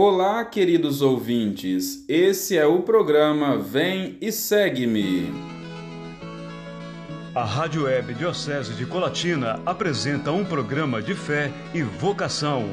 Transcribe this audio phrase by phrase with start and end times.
[0.00, 2.04] Olá, queridos ouvintes.
[2.08, 5.28] Esse é o programa Vem e Segue-me.
[7.34, 12.70] A Rádio Web Diocese de Colatina apresenta um programa de fé e vocação.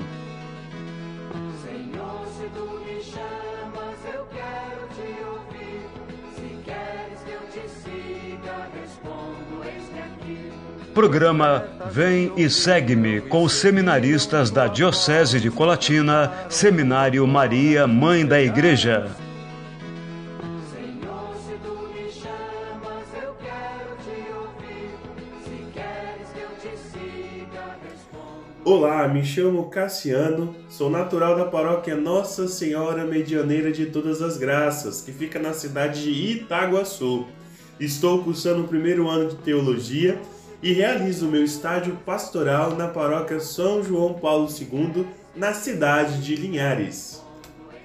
[10.95, 18.41] Programa Vem e Segue-me com os seminaristas da Diocese de Colatina, Seminário Maria, Mãe da
[18.41, 19.11] Igreja.
[20.71, 24.89] Senhor, se tu me chamas, eu quero te ouvir.
[25.43, 28.63] Se queres que eu te siga, respondo.
[28.63, 35.01] Olá, me chamo Cassiano, sou natural da paróquia Nossa Senhora Medianeira de Todas as Graças,
[35.01, 37.25] que fica na cidade de Itaguaçu.
[37.77, 40.21] Estou cursando o primeiro ano de teologia
[40.61, 45.05] e realizo meu estágio pastoral na paróquia São João Paulo II,
[45.35, 47.23] na cidade de Linhares.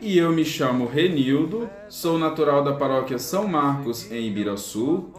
[0.00, 5.10] E eu me chamo Renildo, sou natural da paróquia São Marcos, em Ibiraçu.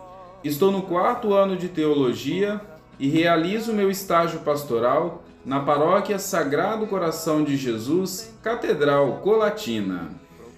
[0.44, 2.60] Estou no quarto ano de teologia
[3.00, 10.10] e realizo meu estágio pastoral na paróquia Sagrado Coração de Jesus, Catedral Colatina.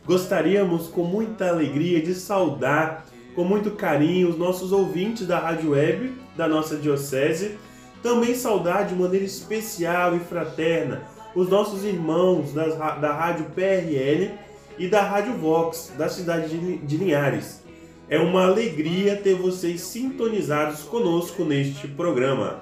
[0.05, 6.13] Gostaríamos com muita alegria de saudar com muito carinho os nossos ouvintes da Rádio Web
[6.35, 7.57] da nossa diocese,
[8.01, 11.03] também saudar de maneira especial e fraterna
[11.35, 14.31] os nossos irmãos das, da Rádio PRL
[14.77, 17.63] e da Rádio Vox da cidade de de Linhares.
[18.09, 22.61] É uma alegria ter vocês sintonizados conosco neste programa.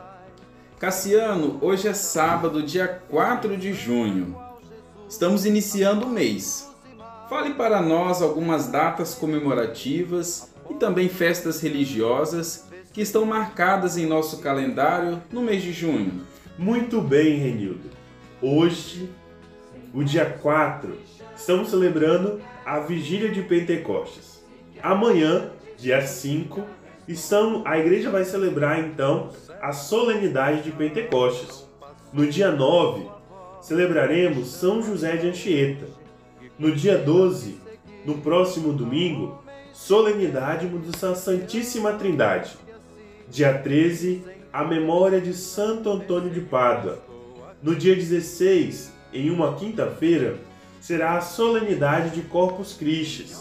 [0.80, 4.36] Cassiano, hoje é sábado, dia 4 de junho.
[5.10, 6.70] Estamos iniciando o mês.
[7.30, 14.42] Fale para nós algumas datas comemorativas e também festas religiosas que estão marcadas em nosso
[14.42, 16.22] calendário no mês de junho.
[16.58, 17.90] Muito bem, Renildo.
[18.42, 19.10] Hoje,
[19.94, 20.98] o dia 4,
[21.36, 24.42] estamos celebrando a vigília de Pentecostes.
[24.82, 26.62] Amanhã, dia 5,
[27.08, 29.30] estamos, a igreja vai celebrar então
[29.62, 31.68] a solenidade de Pentecostes.
[32.12, 33.08] No dia 9,
[33.62, 35.88] celebraremos São José de Anchieta.
[36.58, 37.60] No dia 12,
[38.06, 39.42] no próximo domingo,
[39.86, 42.56] solenidade da Santíssima Trindade.
[43.28, 47.00] Dia 13, a memória de Santo Antônio de Pádua.
[47.64, 50.36] No dia 16, em uma quinta-feira,
[50.80, 53.36] será a solenidade de Corpus Christi.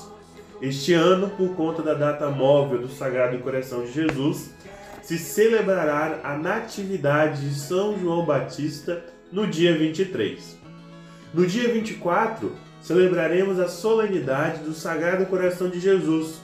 [0.62, 4.54] Este ano, por conta da data móvel do Sagrado Coração de Jesus,
[5.02, 10.58] se celebrará a Natividade de São João Batista no dia 23.
[11.34, 16.40] No dia 24, celebraremos a solenidade do Sagrado Coração de Jesus.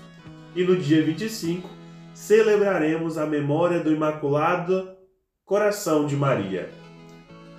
[0.55, 1.69] E no dia 25,
[2.15, 4.89] celebraremos a memória do Imaculado
[5.45, 6.71] Coração de Maria.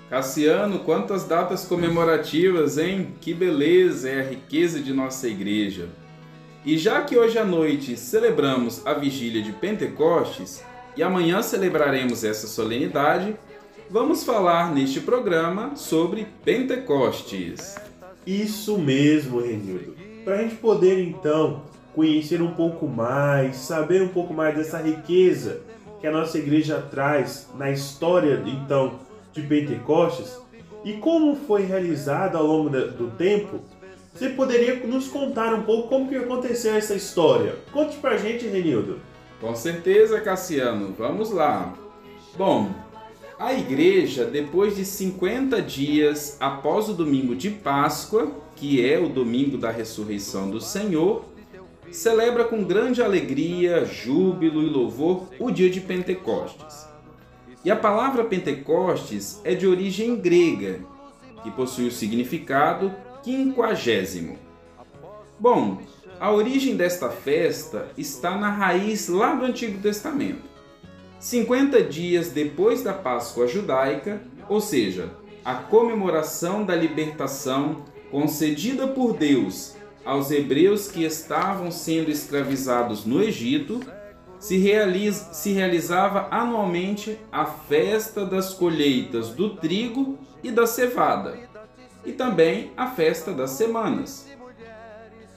[0.10, 3.14] Cassiano, quantas datas comemorativas, hein?
[3.20, 5.90] Que beleza é a riqueza de nossa igreja.
[6.66, 10.64] E já que hoje à noite celebramos a vigília de Pentecostes
[10.96, 13.38] e amanhã celebraremos essa solenidade,
[13.90, 17.87] vamos falar neste programa sobre Pentecostes.
[18.28, 19.96] Isso mesmo, Renildo.
[20.26, 21.62] Para a gente poder então
[21.96, 25.62] conhecer um pouco mais, saber um pouco mais dessa riqueza
[26.02, 29.00] que a nossa igreja traz na história então
[29.32, 30.38] de Pentecostes
[30.84, 33.62] e como foi realizada ao longo do tempo,
[34.14, 37.56] você poderia nos contar um pouco como que aconteceu essa história?
[37.72, 39.00] Conte pra gente, Renildo.
[39.40, 41.74] Com certeza, Cassiano, vamos lá.
[42.38, 42.70] Bom,
[43.40, 49.58] a igreja, depois de 50 dias após o domingo de Páscoa, que é o domingo
[49.58, 51.24] da ressurreição do Senhor,
[51.92, 56.88] celebra com grande alegria, júbilo e louvor o dia de Pentecostes.
[57.64, 60.80] E a palavra Pentecostes é de origem grega,
[61.44, 64.40] que possui o significado quinquagésimo.
[65.40, 65.80] Bom,
[66.20, 70.47] a origem desta festa está na raiz lá do Antigo Testamento.
[71.20, 75.12] 50 dias depois da Páscoa judaica, ou seja,
[75.44, 79.76] a comemoração da libertação concedida por Deus
[80.06, 83.82] aos hebreus que estavam sendo escravizados no Egito,
[84.40, 84.64] se,
[85.32, 91.38] se realizava anualmente a festa das colheitas do trigo e da cevada,
[92.06, 94.28] e também a festa das semanas.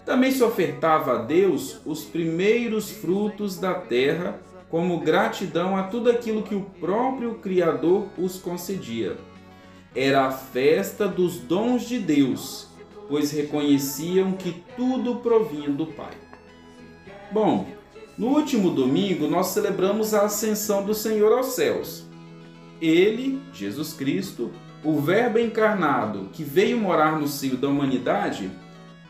[0.04, 4.38] Também se ofertava a Deus os primeiros frutos da terra
[4.70, 9.16] como gratidão a tudo aquilo que o próprio Criador os concedia.
[9.94, 12.68] Era a festa dos dons de Deus,
[13.08, 16.14] pois reconheciam que tudo provinha do Pai.
[17.32, 17.66] Bom,
[18.16, 22.06] no último domingo nós celebramos a ascensão do Senhor aos céus.
[22.80, 24.52] Ele, Jesus Cristo,
[24.84, 28.50] o Verbo encarnado que veio morar no seio da humanidade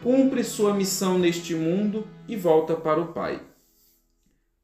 [0.03, 3.50] cumpre sua missão neste mundo e volta para o Pai.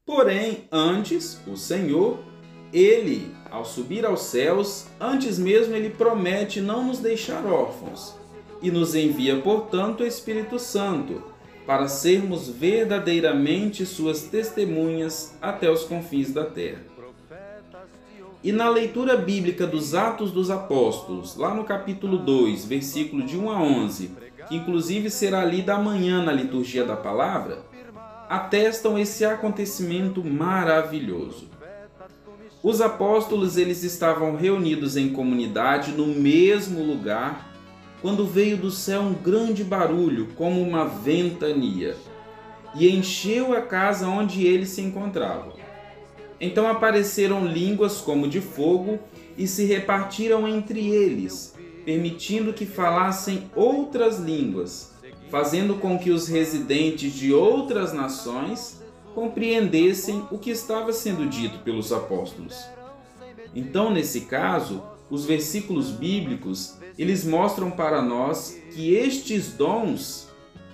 [0.07, 2.17] Porém, antes, o Senhor,
[2.71, 8.15] ele, ao subir aos céus, antes mesmo ele promete não nos deixar órfãos
[8.61, 11.21] e nos envia, portanto, o Espírito Santo,
[11.65, 16.85] para sermos verdadeiramente suas testemunhas até os confins da terra.
[18.41, 23.51] E na leitura bíblica dos Atos dos Apóstolos, lá no capítulo 2, versículo de 1
[23.51, 24.11] a 11,
[24.47, 27.66] que inclusive será lida amanhã na liturgia da palavra,
[28.29, 31.49] atestam esse acontecimento maravilhoso.
[32.61, 37.47] Os apóstolos eles estavam reunidos em comunidade no mesmo lugar
[38.01, 41.95] quando veio do céu um grande barulho, como uma ventania,
[42.75, 45.53] e encheu a casa onde eles se encontravam.
[46.39, 48.99] Então apareceram línguas como de fogo
[49.37, 54.93] e se repartiram entre eles, permitindo que falassem outras línguas,
[55.29, 58.81] fazendo com que os residentes de outras nações
[59.13, 62.55] compreendessem o que estava sendo dito pelos apóstolos.
[63.55, 70.27] Então, nesse caso, os versículos bíblicos, eles mostram para nós que estes dons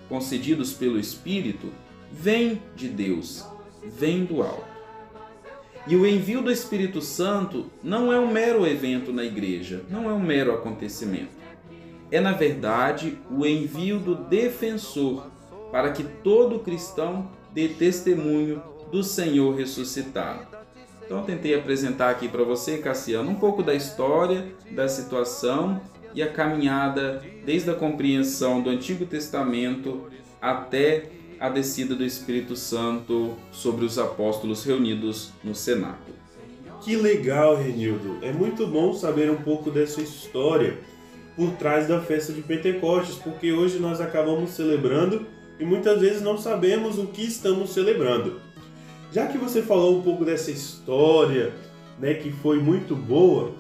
[0.10, 1.68] concedidos pelo Espírito
[2.12, 3.46] vêm de Deus,
[3.98, 4.74] vêm do alto.
[5.86, 10.14] E o envio do Espírito Santo não é um mero evento na igreja, não é
[10.14, 11.43] um mero acontecimento.
[12.12, 15.28] É, na verdade, o envio do defensor
[15.72, 18.62] para que todo cristão dê testemunho
[18.92, 20.46] do Senhor ressuscitado.
[21.04, 25.82] Então, tentei apresentar aqui para você, Cassiano, um pouco da história, da situação
[26.14, 30.08] e a caminhada desde a compreensão do Antigo Testamento
[30.42, 31.10] até
[31.40, 36.16] a descida do Espírito Santo sobre os apóstolos reunidos no cenáculo.
[36.82, 38.18] Que legal, Renildo.
[38.22, 40.78] É muito bom saber um pouco dessa história
[41.36, 45.26] por trás da festa de Pentecostes, porque hoje nós acabamos celebrando
[45.60, 48.40] e muitas vezes não sabemos o que estamos celebrando.
[49.12, 51.54] Já que você falou um pouco dessa história,
[52.00, 53.52] né, que foi muito boa,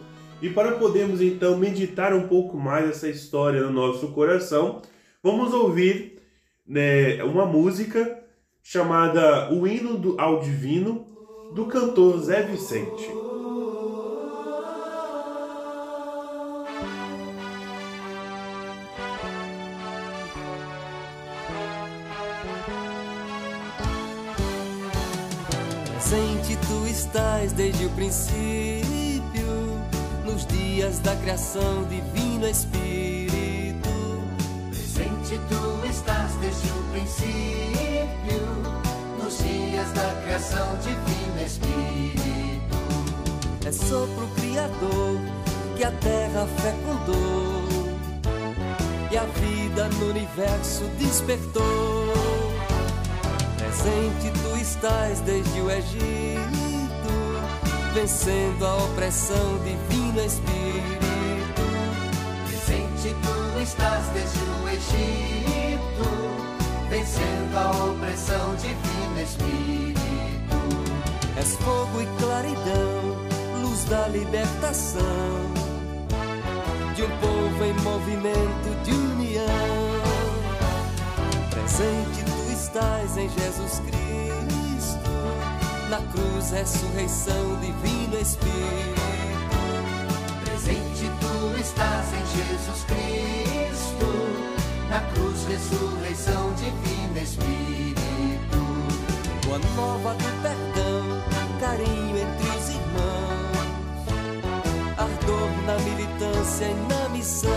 [0.41, 4.81] e para podermos então meditar um pouco mais essa história no nosso coração,
[5.21, 6.21] vamos ouvir
[6.67, 8.19] né, uma música
[8.61, 11.07] chamada O Hino ao Divino,
[11.53, 13.22] do cantor Zé Vicente.
[27.13, 29.45] Estás desde o princípio,
[30.25, 33.87] nos dias da criação, divino Espírito.
[34.71, 38.41] Presente tu estás desde o princípio,
[39.23, 42.77] nos dias da criação, divino Espírito.
[43.63, 45.19] É sopro criador
[45.77, 47.63] que a terra fecundou
[49.11, 52.11] e a vida no universo despertou.
[53.55, 56.62] Presente tu estás desde o Egito,
[57.93, 61.05] vencendo a opressão divino Espírito.
[62.47, 66.09] Presente tu estás desde o Egito,
[66.89, 69.93] vencendo a opressão, divino Espírito.
[71.37, 75.03] És fogo e claridão, luz da libertação
[76.95, 79.43] de um povo em movimento de união.
[81.51, 84.52] Presente tu estás em Jesus Cristo,
[85.93, 88.99] na cruz, ressurreição, divino Espírito.
[90.43, 94.07] Presente tu estás em Jesus Cristo,
[94.89, 98.57] na cruz, ressurreição, divino Espírito.
[99.45, 101.21] Boa nova do perdão,
[101.59, 103.67] carinho entre os irmãos,
[104.97, 107.51] ardor na militância e na missão.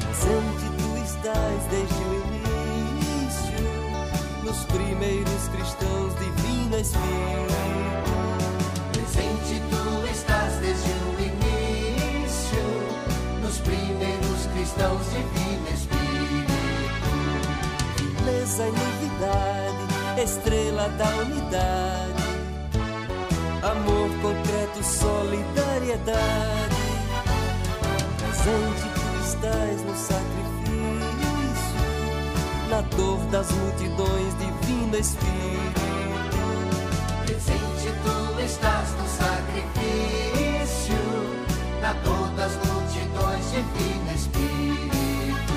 [0.00, 3.60] Presente tu estás desde o início,
[4.44, 6.07] nos primeiros cristãos,
[6.78, 6.94] Presente
[9.68, 12.62] tu estás desde o início,
[13.42, 16.52] nos primeiros cristãos, divino Espírito.
[18.22, 22.22] Beleza e novidade, estrela da unidade,
[23.64, 26.76] amor concreto, solidariedade.
[28.18, 31.18] Presente tu estás no sacrifício,
[32.70, 35.77] na dor das multidões, divino Espírito.
[38.48, 40.96] Tu estás no sacrifício,
[41.82, 45.52] na dor das multidões, divino Espírito.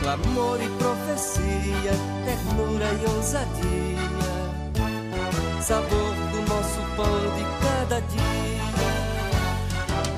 [0.00, 1.92] Clamor e profecia,
[2.24, 4.10] ternura e ousadia,
[5.62, 8.70] sabor do nosso pão de cada dia.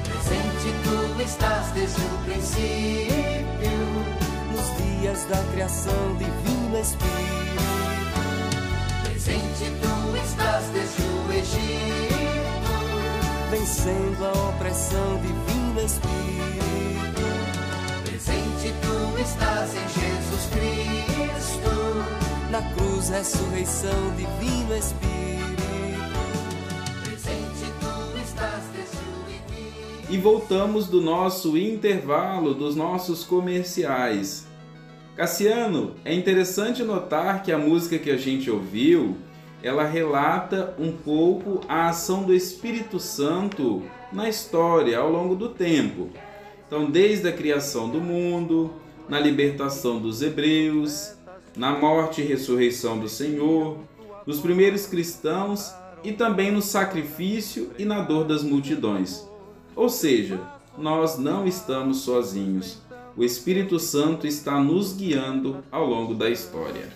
[0.04, 0.68] Presente
[1.22, 3.78] estás desde o princípio,
[4.50, 7.12] nos dias da criação, divino Espírito.
[9.04, 10.01] Presente tu
[13.62, 17.22] vencendo a opressão, divino Espírito.
[18.04, 21.70] Presente tu estás em Jesus Cristo,
[22.50, 25.62] na cruz, ressurreição, divino Espírito.
[27.04, 30.06] Presente tu estás desde o início.
[30.10, 34.44] E voltamos do nosso intervalo, dos nossos comerciais.
[35.14, 39.16] Cassiano, é interessante notar que a música que a gente ouviu,
[39.62, 46.10] ela relata um pouco a ação do Espírito Santo na história ao longo do tempo.
[46.66, 48.72] Então, desde a criação do mundo,
[49.08, 51.14] na libertação dos hebreus,
[51.56, 53.78] na morte e ressurreição do Senhor,
[54.26, 59.26] dos primeiros cristãos e também no sacrifício e na dor das multidões.
[59.76, 60.40] Ou seja,
[60.76, 62.78] nós não estamos sozinhos.
[63.16, 66.88] O Espírito Santo está nos guiando ao longo da história.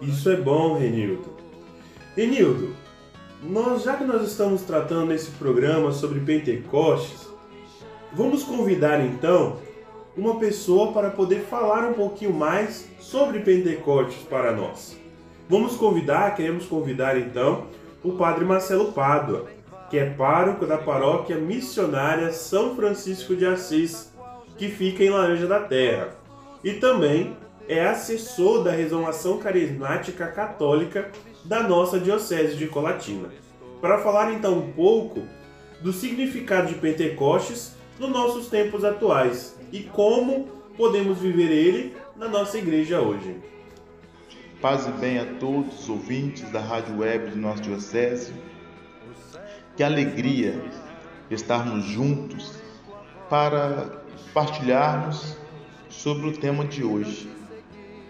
[0.00, 1.33] Isso é bom, Renildo.
[2.16, 2.76] Renildo,
[3.42, 7.28] nós, já que nós estamos tratando nesse programa sobre Pentecostes,
[8.12, 9.56] vamos convidar então
[10.16, 14.96] uma pessoa para poder falar um pouquinho mais sobre Pentecostes para nós.
[15.48, 17.66] Vamos convidar, queremos convidar então
[18.04, 19.46] o Padre Marcelo Pádua,
[19.90, 24.14] que é pároco da paróquia missionária São Francisco de Assis,
[24.56, 26.10] que fica em Laranja da Terra,
[26.62, 27.36] e também
[27.68, 31.10] é assessor da Renovação Carismática Católica
[31.44, 33.28] da nossa Diocese de Colatina,
[33.80, 35.22] para falar então um pouco
[35.80, 42.58] do significado de Pentecostes nos nossos tempos atuais e como podemos viver ele na nossa
[42.58, 43.36] igreja hoje.
[44.60, 48.32] Paz e bem a todos os ouvintes da Rádio Web de nossa Diocese.
[49.76, 50.58] Que alegria
[51.30, 52.62] estarmos juntos
[53.28, 54.02] para
[54.32, 55.36] partilharmos
[55.88, 57.28] sobre o tema de hoje,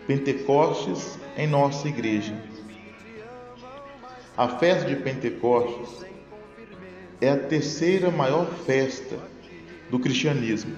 [0.07, 2.35] Pentecostes em nossa igreja.
[4.37, 6.05] A festa de Pentecostes
[7.21, 9.17] é a terceira maior festa
[9.91, 10.77] do cristianismo.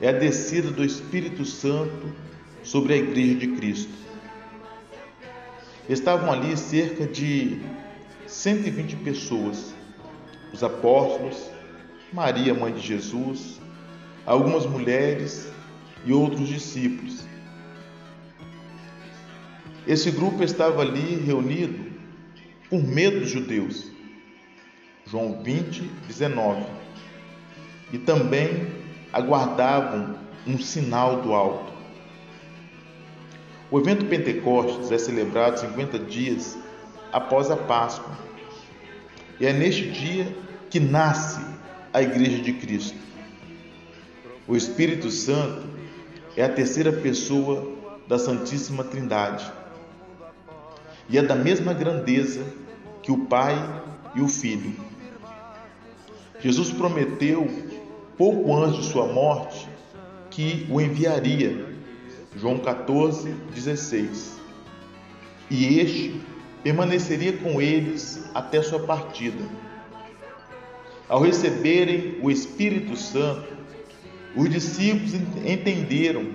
[0.00, 2.12] É a descida do Espírito Santo
[2.62, 3.92] sobre a igreja de Cristo.
[5.88, 7.60] Estavam ali cerca de
[8.26, 9.74] 120 pessoas,
[10.52, 11.50] os apóstolos,
[12.10, 13.60] Maria, mãe de Jesus,
[14.24, 15.52] algumas mulheres
[16.06, 17.33] e outros discípulos.
[19.86, 21.92] Esse grupo estava ali reunido
[22.70, 23.90] por medo dos judeus.
[25.06, 26.64] João 20, 19.
[27.92, 28.66] E também
[29.12, 31.70] aguardavam um sinal do alto.
[33.70, 36.56] O evento Pentecostes é celebrado 50 dias
[37.12, 38.16] após a Páscoa.
[39.38, 40.34] E é neste dia
[40.70, 41.44] que nasce
[41.92, 42.96] a Igreja de Cristo.
[44.48, 45.66] O Espírito Santo
[46.36, 47.70] é a terceira pessoa
[48.08, 49.63] da Santíssima Trindade
[51.08, 52.44] e é da mesma grandeza
[53.02, 53.54] que o Pai
[54.14, 54.74] e o Filho.
[56.40, 57.48] Jesus prometeu,
[58.16, 59.68] pouco antes de sua morte,
[60.30, 61.74] que o enviaria.
[62.36, 64.40] João 14, 16.
[65.50, 66.20] E este
[66.62, 69.42] permaneceria com eles até sua partida.
[71.08, 73.54] Ao receberem o Espírito Santo,
[74.34, 75.14] os discípulos
[75.46, 76.32] entenderam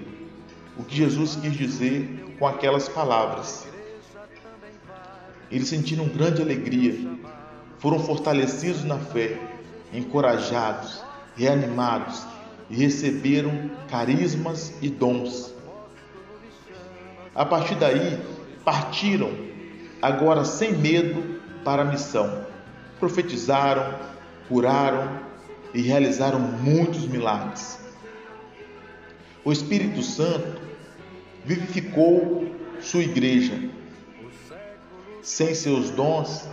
[0.78, 3.69] o que Jesus quis dizer com aquelas palavras.
[5.52, 6.96] Eles sentiram grande alegria,
[7.80, 9.40] foram fortalecidos na fé,
[9.94, 11.04] encorajados,
[11.36, 12.24] reanimados
[12.70, 15.54] e receberam carismas e dons.
[17.34, 18.20] A partir daí,
[18.64, 19.32] partiram,
[20.02, 22.46] agora sem medo, para a missão.
[23.00, 23.96] Profetizaram,
[24.48, 25.20] curaram
[25.74, 27.80] e realizaram muitos milagres.
[29.44, 30.62] O Espírito Santo
[31.46, 32.48] vivificou
[32.82, 33.54] sua igreja.
[35.30, 36.50] Sem seus dons,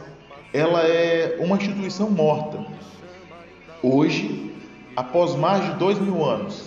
[0.53, 2.63] ela é uma instituição morta.
[3.83, 4.55] Hoje,
[4.95, 6.63] após mais de dois mil anos,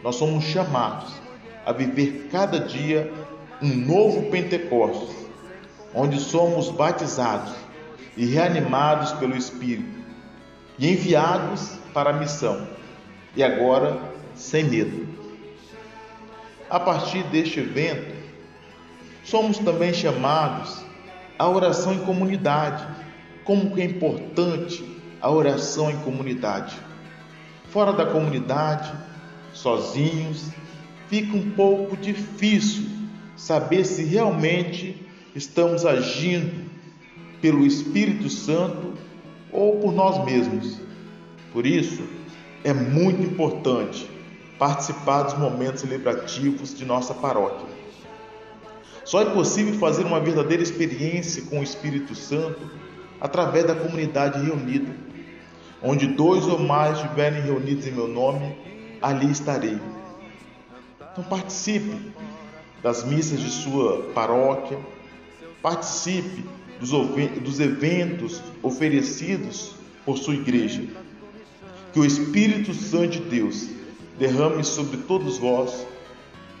[0.00, 1.12] nós somos chamados
[1.66, 3.12] a viver cada dia
[3.60, 5.12] um novo Pentecostes,
[5.92, 7.52] onde somos batizados
[8.16, 10.04] e reanimados pelo Espírito
[10.78, 12.64] e enviados para a missão,
[13.34, 14.00] e agora
[14.36, 15.04] sem medo.
[16.70, 18.14] A partir deste evento,
[19.24, 20.88] somos também chamados
[21.40, 22.86] à oração em comunidade.
[23.44, 24.84] Como que é importante
[25.22, 26.76] a oração em comunidade.
[27.70, 28.92] Fora da comunidade,
[29.54, 30.50] sozinhos,
[31.08, 32.84] fica um pouco difícil
[33.36, 34.94] saber se realmente
[35.34, 36.68] estamos agindo
[37.40, 38.92] pelo Espírito Santo
[39.50, 40.78] ou por nós mesmos.
[41.54, 42.02] Por isso,
[42.62, 44.06] é muito importante
[44.58, 47.79] participar dos momentos celebrativos de nossa paróquia.
[49.10, 52.70] Só é possível fazer uma verdadeira experiência com o Espírito Santo
[53.20, 54.94] através da comunidade reunida.
[55.82, 58.54] Onde dois ou mais estiverem reunidos em meu nome,
[59.02, 59.80] ali estarei.
[61.10, 62.12] Então participe
[62.84, 64.78] das missas de sua paróquia,
[65.60, 66.44] participe
[66.78, 69.72] dos eventos oferecidos
[70.06, 70.84] por sua igreja.
[71.92, 73.70] Que o Espírito Santo de Deus
[74.20, 75.84] derrame sobre todos vós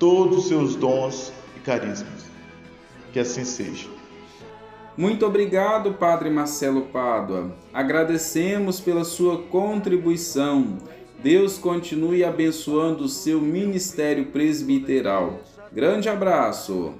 [0.00, 2.28] todos os seus dons e carismas.
[3.12, 3.88] Que assim seja.
[4.96, 7.56] Muito obrigado, Padre Marcelo Pádua.
[7.72, 10.78] Agradecemos pela sua contribuição.
[11.22, 15.40] Deus continue abençoando o seu ministério presbiteral.
[15.72, 16.94] Grande abraço.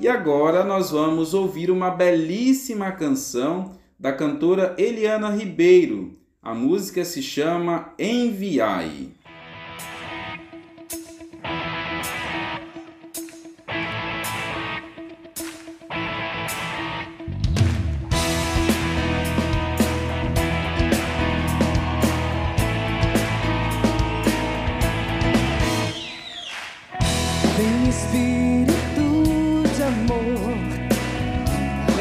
[0.00, 6.16] E agora nós vamos ouvir uma belíssima canção da cantora Eliana Ribeiro.
[6.40, 9.08] A música se chama Enviai.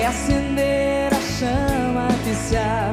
[0.08, 2.87] Reacender a chama que se apagou,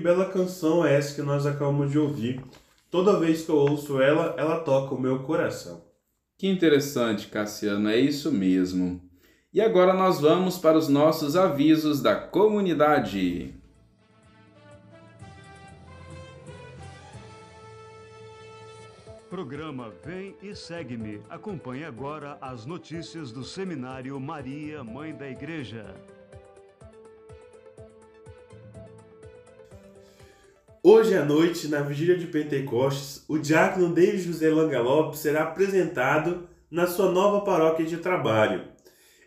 [0.00, 2.42] bela canção é essa que nós acabamos de ouvir.
[2.90, 5.84] Toda vez que eu ouço ela, ela toca o meu coração.
[6.36, 9.00] Que interessante, Cassiano, é isso mesmo.
[9.52, 13.54] E agora nós vamos para os nossos avisos da comunidade.
[19.28, 21.20] Programa Vem e Segue-me.
[21.28, 25.94] Acompanhe agora as notícias do Seminário Maria, Mãe da Igreja.
[30.82, 36.86] Hoje à noite, na vigília de Pentecostes, o diácono David José Langalop será apresentado na
[36.86, 38.64] sua nova paróquia de trabalho.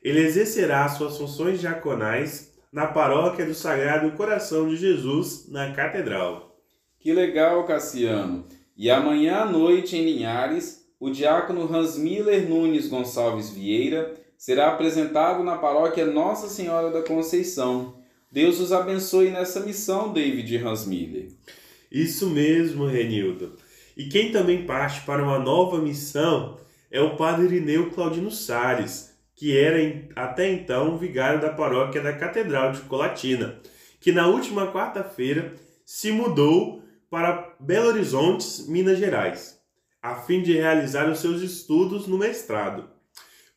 [0.03, 6.57] Ele exercerá suas funções diaconais na paróquia do Sagrado Coração de Jesus, na Catedral.
[6.99, 8.45] Que legal, Cassiano!
[8.75, 15.43] E amanhã à noite, em Linhares, o diácono Hans Miller Nunes Gonçalves Vieira será apresentado
[15.43, 18.01] na paróquia Nossa Senhora da Conceição.
[18.33, 21.27] Deus os abençoe nessa missão, David Hans Miller.
[21.91, 23.55] Isso mesmo, Renildo.
[23.95, 26.57] E quem também parte para uma nova missão
[26.89, 29.77] é o padre Irineu Claudino Salles, que era
[30.15, 33.59] até então vigário da paróquia da Catedral de Colatina,
[33.99, 35.53] que na última quarta-feira
[35.85, 39.59] se mudou para Belo Horizonte, Minas Gerais,
[40.01, 42.89] a fim de realizar os seus estudos no mestrado.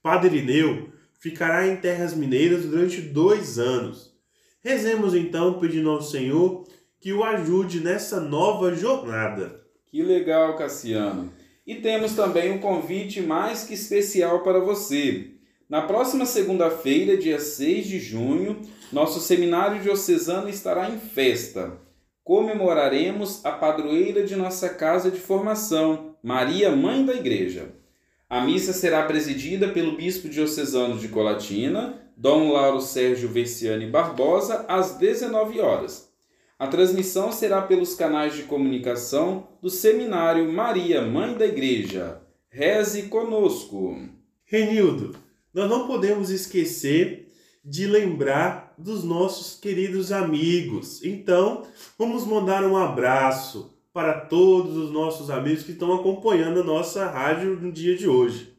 [0.03, 4.16] Padre Irineu ficará em terras mineiras durante dois anos.
[4.63, 6.67] Rezemos então pedindo ao Senhor
[7.01, 9.61] que o ajude nessa nova jornada.
[9.87, 11.33] Que legal, Cassiano!
[11.67, 15.33] E temos também um convite mais que especial para você.
[15.69, 18.61] Na próxima segunda-feira, dia 6 de junho,
[18.93, 21.79] nosso seminário diocesano estará em festa.
[22.23, 27.75] Comemoraremos a padroeira de nossa casa de formação, Maria, Mãe da Igreja.
[28.29, 34.97] A missa será presidida pelo bispo diocesano de Colatina, Dom Lauro Sérgio Versiani Barbosa, às
[34.97, 36.11] 19 horas.
[36.59, 42.23] A transmissão será pelos canais de comunicação do Seminário Maria, Mãe da Igreja.
[42.49, 43.99] Reze conosco.
[44.47, 45.15] Renildo,
[45.53, 47.31] nós não podemos esquecer
[47.63, 51.05] de lembrar dos nossos queridos amigos.
[51.05, 51.65] Então,
[51.99, 57.61] vamos mandar um abraço para todos os nossos amigos que estão acompanhando a nossa rádio
[57.61, 58.55] no dia de hoje.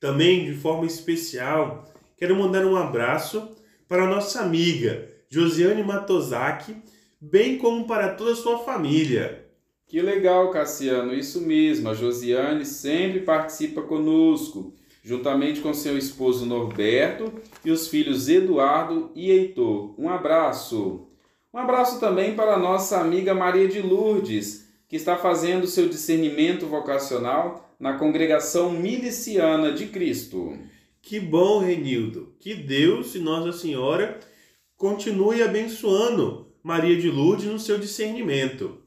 [0.00, 3.56] Também, de forma especial, quero mandar um abraço
[3.88, 6.76] para nossa amiga Josiane Matozaki,
[7.20, 9.44] bem como para toda a sua família.
[9.86, 11.88] Que legal, Cassiano, isso mesmo.
[11.88, 17.32] A Josiane sempre participa conosco juntamente com seu esposo Norberto
[17.64, 19.94] e os filhos Eduardo e Heitor.
[19.96, 21.06] Um abraço.
[21.54, 27.72] Um abraço também para nossa amiga Maria de Lourdes, que está fazendo seu discernimento vocacional
[27.78, 30.58] na congregação miliciana de Cristo.
[31.06, 32.34] Que bom, Renildo.
[32.40, 34.18] Que Deus e Nossa Senhora
[34.76, 38.82] continue abençoando Maria de Lourdes no seu discernimento.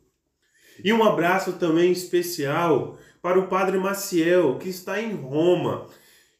[0.84, 5.88] E um abraço também especial para o Padre Maciel, que está em Roma,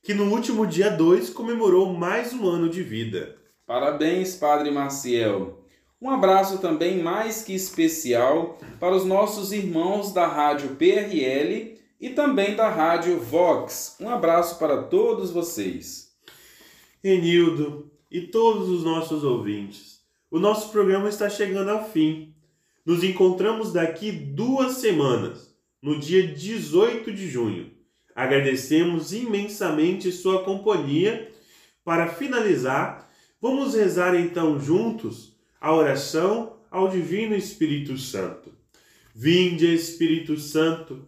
[0.04, 3.38] que no último dia 2 comemorou mais um ano de vida.
[3.65, 5.63] Parabéns, Padre Maciel.
[6.02, 12.55] Um abraço também mais que especial para os nossos irmãos da Rádio PRL e também
[12.55, 13.97] da Rádio Vox.
[13.99, 16.15] Um abraço para todos vocês.
[17.03, 19.99] Renildo e todos os nossos ouvintes,
[20.31, 22.33] o nosso programa está chegando ao fim.
[22.85, 27.71] Nos encontramos daqui duas semanas, no dia 18 de junho.
[28.15, 31.31] Agradecemos imensamente sua companhia.
[31.83, 33.09] Para finalizar,
[33.41, 38.51] vamos rezar então juntos a oração ao Divino Espírito Santo.
[39.13, 41.07] Vinde, Espírito Santo,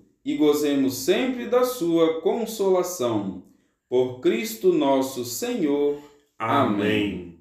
[0.23, 3.43] e gozemos sempre da sua consolação.
[3.89, 5.97] Por Cristo nosso Senhor.
[6.37, 7.39] Amém.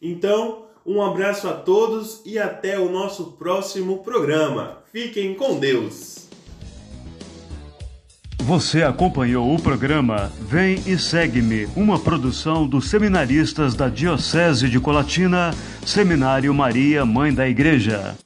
[0.00, 4.78] Então, um abraço a todos e até o nosso próximo programa.
[4.90, 6.20] Fiquem com Deus.
[8.38, 15.54] Você acompanhou o programa Vem e Segue-me, uma produção dos seminaristas da Diocese de Colatina,
[15.86, 18.16] Seminário Maria, Mãe da Igreja.